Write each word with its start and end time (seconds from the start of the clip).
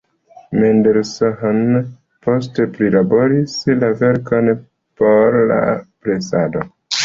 Mendelssohn 0.61 1.59
poste 2.27 2.67
prilaboris 2.79 3.61
la 3.85 3.93
verkon 4.03 4.53
por 5.03 5.41
la 5.55 5.63
presado. 6.05 6.69